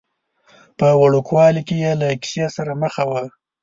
په 0.77 0.87
وړوکوالي 1.01 1.61
کې 1.67 1.75
یې 1.83 1.91
له 2.01 2.07
کیسې 2.21 2.45
سره 2.55 2.71
مخه 2.83 3.03
وه. 3.09 3.23